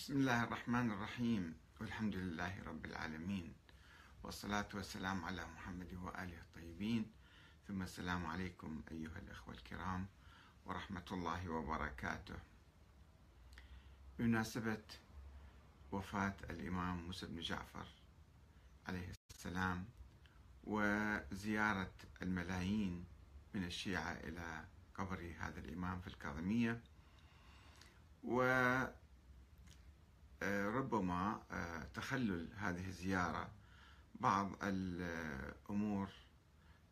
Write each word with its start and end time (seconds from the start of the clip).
بسم 0.00 0.16
الله 0.16 0.44
الرحمن 0.44 0.90
الرحيم. 0.90 1.54
والحمد 1.80 2.16
لله 2.16 2.62
رب 2.66 2.84
العالمين. 2.84 3.52
والصلاة 4.22 4.68
والسلام 4.74 5.24
على 5.24 5.44
محمد 5.46 5.94
وآله 5.94 6.40
الطيبين. 6.40 7.04
ثم 7.68 7.82
السلام 7.82 8.26
عليكم 8.26 8.82
أيها 8.92 9.18
الأخوة 9.18 9.54
الكرام 9.54 10.06
ورحمة 10.66 11.04
الله 11.12 11.48
وبركاته. 11.48 12.34
بمناسبة 14.18 14.84
وفاة 15.92 16.36
الإمام 16.50 17.06
موسى 17.06 17.26
بن 17.26 17.40
جعفر 17.40 17.86
عليه 18.88 19.12
السلام 19.30 19.84
وزيارة 20.64 21.94
الملايين 22.22 23.04
من 23.54 23.64
الشيعة 23.64 24.12
إلى 24.12 24.64
قبر 24.94 25.34
هذا 25.38 25.60
الإمام 25.60 26.00
في 26.00 26.06
الكاظمية 26.08 26.80
و 28.24 28.40
ربما 30.92 31.42
آه، 31.50 31.82
تخلل 31.94 32.48
هذه 32.56 32.86
الزيارة 32.88 33.50
بعض 34.14 34.52
الأمور 34.62 36.08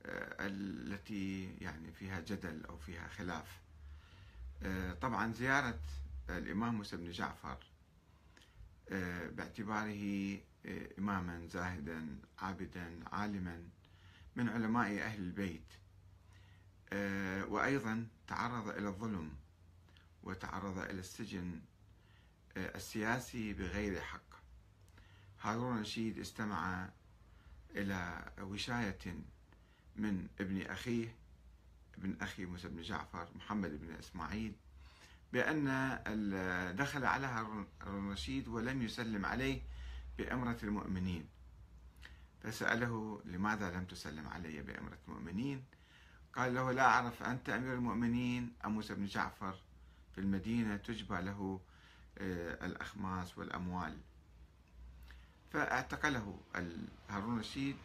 آه، 0.07 0.37
التي 0.47 1.55
يعني 1.61 1.93
فيها 1.93 2.21
جدل 2.21 2.65
أو 2.66 2.77
فيها 2.79 3.09
خلاف. 3.09 3.59
طبعا 5.01 5.33
زيارة 5.33 5.80
الإمام 6.30 6.74
موسى 6.74 6.97
بن 6.97 7.11
جعفر 7.11 7.59
باعتباره 9.30 10.38
إماما 10.99 11.46
زاهدا 11.46 12.19
عابدا 12.38 13.01
عالما 13.12 13.69
من 14.37 14.49
علماء 14.49 15.01
أهل 15.02 15.21
البيت. 15.21 15.73
وأيضا 17.52 18.07
تعرض 18.27 18.69
إلى 18.69 18.88
الظلم 18.88 19.33
وتعرض 20.23 20.79
إلى 20.79 21.01
السجن 21.01 21.60
السياسي 22.57 23.52
بغير 23.52 24.01
حق. 24.01 24.29
هارون 25.41 25.77
الرشيد 25.77 26.18
استمع 26.18 26.88
إلى 27.71 28.30
وشاية 28.41 28.99
من 29.96 30.29
ابن 30.41 30.63
أخيه 30.63 31.15
ابن 31.99 32.16
أخي 32.21 32.45
موسى 32.45 32.69
بن 32.69 32.82
جعفر 32.82 33.29
محمد 33.35 33.80
بن 33.80 33.95
إسماعيل 33.95 34.52
بأن 35.32 35.66
دخل 36.79 37.04
على 37.04 37.26
هارون 37.26 37.66
الرشيد 37.82 38.49
ولم 38.49 38.82
يسلم 38.82 39.26
عليه 39.26 39.63
بأمرة 40.19 40.59
المؤمنين. 40.63 41.29
فسأله 42.43 43.23
لماذا 43.24 43.71
لم 43.71 43.85
تسلم 43.85 44.29
علي 44.29 44.63
بأمرة 44.63 44.99
المؤمنين؟ 45.09 45.65
قال 46.35 46.54
له 46.54 46.73
لا 46.73 46.82
أعرف 46.87 47.23
أنت 47.23 47.49
أمير 47.49 47.74
المؤمنين 47.74 48.52
أم 48.65 48.73
موسى 48.73 48.95
بن 48.95 49.07
جعفر 49.07 49.59
في 50.13 50.21
المدينة 50.21 50.76
تجبى 50.76 51.21
له 51.21 51.60
الأخماس 52.21 53.38
والأموال. 53.38 53.99
فأعتقله 55.52 56.41
هارون 57.09 57.35
الرشيد 57.35 57.77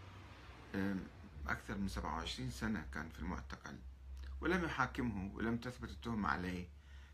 أكثر 1.48 1.78
من 1.78 1.88
27 1.88 2.52
سنة 2.52 2.86
كان 2.94 3.10
في 3.10 3.20
المعتقل 3.20 3.78
ولم 4.42 4.64
يحاكمه 4.64 5.32
ولم 5.36 5.58
تثبت 5.58 5.90
التهمة 5.90 6.30
عليه 6.30 6.68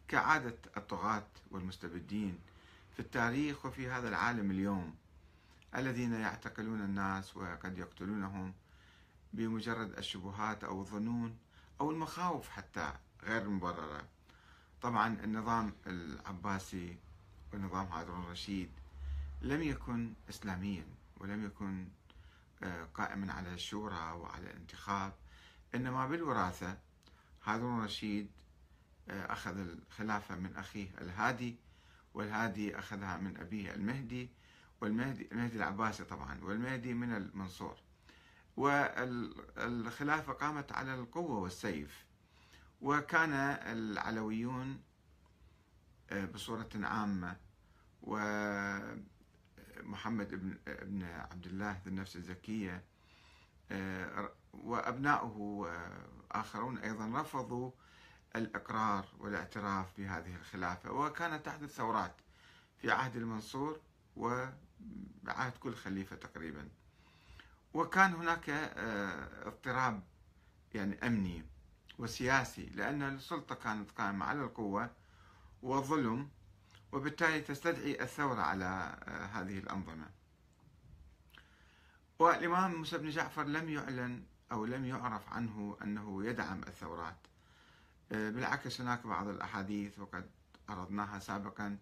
كعادة 0.08 0.56
الطغاة 0.78 1.28
والمستبدين 1.52 2.40
في 2.94 3.00
التاريخ 3.00 3.66
وفي 3.66 3.90
هذا 3.90 4.10
العالم 4.10 4.52
اليوم 4.52 4.96
الذين 5.76 6.14
يعتقلون 6.14 6.82
الناس 6.82 7.38
وقد 7.38 7.78
يقتلونهم 7.78 8.54
بمجرد 9.34 9.98
الشبهات 9.98 10.64
أو 10.64 10.82
الظنون 10.82 11.38
أو 11.82 11.92
المخاوف 11.92 12.50
حتى 12.50 12.94
غير 13.24 13.50
مبررة. 13.50 14.04
طبعا 14.82 15.08
النظام 15.24 15.74
العباسي 15.88 16.98
ونظام 17.54 17.88
هارون 17.88 18.24
الرشيد 18.24 18.70
لم 19.42 19.62
يكن 19.62 20.14
إسلاميا 20.30 20.86
ولم 21.18 21.46
يكن 21.46 21.88
آه، 22.64 22.84
قائما 22.94 23.34
على 23.34 23.54
الشورى 23.54 24.12
وعلى 24.12 24.52
الانتخاب 24.52 25.14
إنما 25.76 26.08
بالوراثة 26.08 26.78
هارون 27.44 27.80
الرشيد 27.80 28.30
آه، 29.10 29.34
أخذ 29.34 29.58
الخلافة 29.58 30.36
من 30.36 30.56
أخيه 30.56 30.88
الهادي 31.02 31.56
والهادي 32.14 32.80
أخذها 32.80 33.18
من 33.18 33.38
أبيه 33.38 33.74
المهدي 33.74 34.30
والمهدي 34.82 35.30
المهدي 35.32 35.58
العباسي 35.58 36.04
طبعا 36.04 36.40
والمهدي 36.44 36.94
من 36.94 37.16
المنصور. 37.16 37.78
والخلافة 38.58 40.34
قامت 40.34 40.72
على 40.72 40.94
القوة 40.96 41.40
والسيف 41.40 42.06
وكان 42.82 43.34
العلويون 43.78 44.82
بصورة 46.12 46.70
عامة. 46.76 47.38
ومحمد 48.02 49.04
ابن 50.34 50.58
ابن 50.68 51.04
عبد 51.04 51.46
الله 51.46 51.72
ذو 51.72 51.92
النفس 51.92 52.16
الزكية 52.16 52.84
آه، 53.72 54.32
وأبناؤه 54.54 55.38
وآخرون 55.38 56.78
أيضا 56.78 57.22
رفضوا 57.22 57.72
الإقرار 58.36 59.06
والاعتراف 59.20 59.98
بهذه 59.98 60.36
الخلافة. 60.36 60.92
وكانت 60.92 61.46
تحدث 61.46 61.70
ثورات 61.76 62.16
في 62.78 62.92
عهد 62.92 63.16
المنصور 63.16 63.80
وعهد 64.16 65.54
كل 65.60 65.76
خليفة 65.76 66.16
تقريبا. 66.16 66.70
وكان 67.74 68.14
هناك 68.14 68.50
آه، 68.50 69.48
اضطراب 69.48 70.04
يعني 70.74 71.08
أمني 71.08 71.46
وسياسي 72.00 72.66
لأن 72.66 73.02
السلطة 73.02 73.56
كانت 73.56 73.92
قائمة 73.92 74.26
على 74.26 74.42
القوة 74.42 74.90
والظلم 75.62 76.30
وبالتالي 76.92 77.42
تستدعي 77.42 78.02
الثورة 78.02 78.42
على 78.42 78.98
آه، 79.04 79.26
هذه 79.26 79.58
الأنظمة. 79.58 80.10
والإمام 82.20 82.76
موسى 82.76 82.98
بن 82.98 83.10
جعفر 83.10 83.44
لم 83.44 83.70
يعلن 83.70 84.24
أو 84.52 84.66
لم 84.66 84.86
يعرف 84.86 85.30
عنه 85.30 85.78
أنه 85.84 86.26
يدعم 86.26 86.62
الثورات. 86.68 87.28
آه، 88.12 88.30
بالعكس 88.30 88.82
هناك 88.82 89.08
بعض 89.08 89.28
الأحاديث 89.28 90.00
وقد 90.00 90.30
عرضناها 90.70 91.20
سابقا 91.20 91.78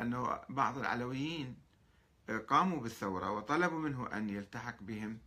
أنه 0.00 0.40
بعض 0.48 0.78
العلويين 0.78 1.56
آه، 2.28 2.38
قاموا 2.38 2.80
بالثورة 2.80 3.30
وطلبوا 3.30 3.78
منه 3.78 4.08
أن 4.12 4.30
يلتحق 4.30 4.76
بهم 4.80 5.18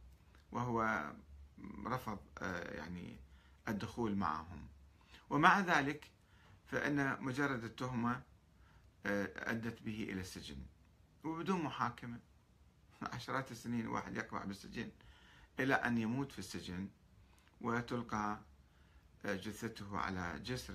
وهو 0.51 1.12
رفض 1.85 2.19
يعني 2.72 3.18
الدخول 3.68 4.16
معهم. 4.16 4.68
ومع 5.29 5.59
ذلك 5.59 6.15
فإن 6.68 7.18
مجرد 7.24 7.64
التهمة 7.64 8.22
آه، 9.06 9.30
أدت 9.52 9.81
به 9.81 10.03
إلى 10.03 10.22
السجن. 10.22 10.58
وبدون 11.24 11.62
محاكمة 11.62 12.20
عشرات 13.02 13.52
السنين 13.52 13.88
واحد 13.88 14.16
يقع 14.18 14.44
بالسجن 14.46 14.90
إلى 15.59 15.74
أن 15.74 15.98
يموت 15.98 16.31
في 16.31 16.40
السجن 16.40 16.88
وتلقى 17.62 18.40
آه، 19.25 19.36
جثته 19.36 19.98
على 19.98 20.40
جسر 20.40 20.74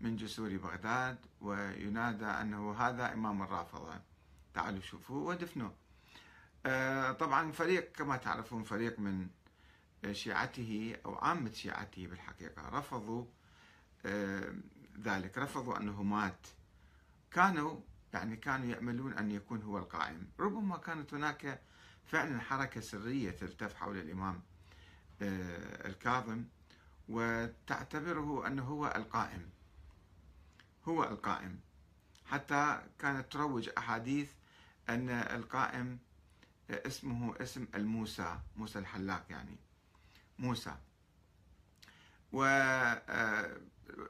من 0.00 0.16
جسور 0.16 0.56
بغداد 0.56 1.18
وينادى 1.40 2.24
أنه 2.26 2.72
هذا 2.74 3.12
إمام 3.12 3.42
الرافضة. 3.42 4.00
تعالوا 4.54 4.80
شوفوا 4.80 5.28
ودفنوه. 5.28 5.74
آه، 6.66 7.12
طبعا 7.12 7.52
فريق 7.52 7.92
كما 7.92 8.16
تعرفون 8.16 8.62
فريق 8.64 8.98
من 8.98 9.28
شيعته 10.12 10.96
أو 11.06 11.14
عامة 11.14 11.52
شيعته 11.52 12.06
بالحقيقة 12.06 12.68
رفضوا 12.68 13.24
ذلك 15.02 15.38
رفضوا 15.38 15.78
أنه 15.78 16.02
مات. 16.02 16.46
كانوا 17.30 17.80
يعني 18.12 18.36
كانوا 18.36 18.66
يأملون 18.66 19.12
أن 19.12 19.30
يكون 19.30 19.62
هو 19.62 19.78
القائم. 19.78 20.28
ربما 20.40 20.76
كانت 20.76 21.14
هناك 21.14 21.60
فعلا 22.06 22.40
حركة 22.40 22.80
سرية 22.80 23.30
تلتف 23.30 23.74
حول 23.74 23.96
الإمام 23.98 24.42
آه، 25.22 25.88
الكاظم 25.88 26.44
وتعتبره 27.08 28.46
أنه 28.46 28.62
هو 28.62 28.86
القائم. 28.96 29.50
هو 30.88 31.04
القائم. 31.04 31.60
حتى 32.26 32.82
كانت 32.98 33.32
تروج 33.32 33.70
أحاديث 33.78 34.30
أن 34.88 35.10
القائم 35.10 35.98
اسمه 36.70 37.34
اسم 37.40 37.66
الموسى 37.74 38.38
موسى 38.56 38.78
الحلاق 38.78 39.26
يعني 39.30 39.56
موسى. 40.38 40.76
و 42.32 42.44
آه، 42.44 43.56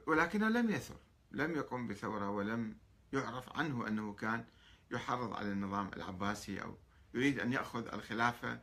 ولكنه 0.07 0.49
لم 0.49 0.69
يثر 0.69 0.95
لم 1.31 1.55
يقم 1.55 1.87
بثورة 1.87 2.29
ولم 2.29 2.75
يعرف 3.13 3.57
عنه 3.57 3.87
أنه 3.87 4.13
كان 4.13 4.45
يحرض 4.91 5.33
على 5.33 5.51
النظام 5.51 5.91
العباسي 5.95 6.61
أو 6.61 6.77
يريد 7.13 7.39
أن 7.39 7.53
يأخذ 7.53 7.93
الخلافة 7.93 8.61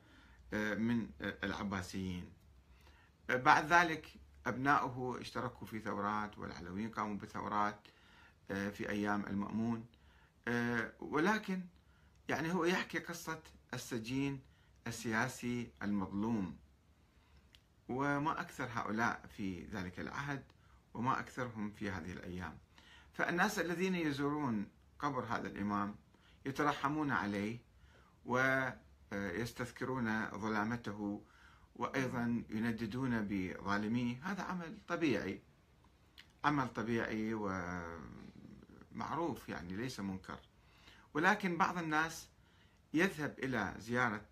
آه، 0.53 0.75
من 0.75 1.11
العباسيين. 1.21 2.33
بعد 3.29 3.73
ذلك 3.73 4.07
أبناؤه 4.47 5.21
اشتركوا 5.21 5.67
في 5.67 5.81
ثورات 5.81 6.39
والعلويين 6.39 6.91
قاموا 6.91 7.17
بثورات 7.17 7.89
آه، 8.51 8.71
في 8.71 8.89
أيام 8.89 9.27
المأمون. 9.27 9.87
ولكن 11.01 11.63
يعني 12.29 12.53
هو 12.53 12.65
يحكي 12.65 12.99
قصة 12.99 13.43
السجين 13.75 14.41
السياسي 14.87 15.71
المظلوم. 15.83 16.57
وما 17.89 18.41
أكثر 18.41 18.69
هؤلاء 18.73 19.27
في 19.37 19.65
ذلك 19.65 20.01
العهد 20.01 20.43
وما 20.95 21.21
أكثرهم 21.21 21.71
في 21.71 21.91
هذه 21.91 22.13
الأيام. 22.13 22.59
فالناس 23.13 23.59
الذين 23.59 23.95
يزورون 23.95 24.67
قبر 24.99 25.25
هذا 25.25 25.49
الإمام 25.49 25.95
يترحمون 26.47 27.11
عليه 27.11 27.59
ويستذكرون 28.25 30.31
ظلامته 30.31 31.23
وأيضا 31.77 32.45
ينددون 32.51 33.27
بظالميه. 33.29 34.17
هذا 34.23 34.43
عمل 34.43 34.79
طبيعي 34.89 35.41
عمل 36.45 36.69
طبيعي 36.69 37.35
ومعروف 38.95 39.49
يعني 39.49 39.77
ليس 39.77 40.01
منكر. 40.01 40.39
ولكن 41.15 41.57
بعض 41.57 41.79
الناس 41.79 42.29
يذهب 42.95 43.39
إلى 43.39 43.75
زيارة 43.79 44.25